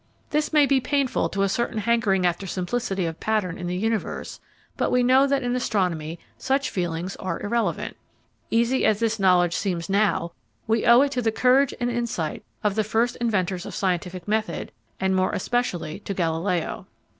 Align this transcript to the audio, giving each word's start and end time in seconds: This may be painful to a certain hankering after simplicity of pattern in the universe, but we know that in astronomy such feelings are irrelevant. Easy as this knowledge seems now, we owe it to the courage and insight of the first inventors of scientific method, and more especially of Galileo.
This 0.31 0.51
may 0.51 0.65
be 0.65 0.81
painful 0.81 1.29
to 1.29 1.43
a 1.43 1.47
certain 1.47 1.77
hankering 1.77 2.25
after 2.25 2.47
simplicity 2.47 3.05
of 3.05 3.19
pattern 3.19 3.59
in 3.59 3.67
the 3.67 3.75
universe, 3.77 4.39
but 4.75 4.89
we 4.89 5.03
know 5.03 5.27
that 5.27 5.43
in 5.43 5.55
astronomy 5.55 6.17
such 6.39 6.71
feelings 6.71 7.15
are 7.17 7.39
irrelevant. 7.39 7.95
Easy 8.49 8.83
as 8.83 8.99
this 8.99 9.19
knowledge 9.19 9.53
seems 9.53 9.91
now, 9.91 10.31
we 10.65 10.87
owe 10.87 11.01
it 11.01 11.11
to 11.11 11.21
the 11.21 11.31
courage 11.31 11.75
and 11.79 11.91
insight 11.91 12.43
of 12.63 12.73
the 12.73 12.83
first 12.83 13.15
inventors 13.17 13.63
of 13.63 13.75
scientific 13.75 14.27
method, 14.27 14.71
and 14.99 15.15
more 15.15 15.33
especially 15.33 16.01
of 16.09 16.15
Galileo. 16.15 16.87